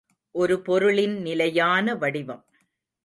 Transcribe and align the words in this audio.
ஒரு 0.35 0.61
பொருளின் 0.61 1.21
நிலையான 1.21 1.95
வடிவம். 1.95 2.45